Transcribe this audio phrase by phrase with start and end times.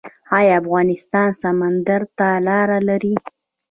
[0.37, 3.13] آیا افغانستان سمندر ته لاره لري؟